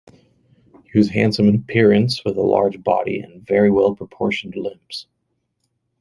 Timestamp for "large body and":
2.41-3.45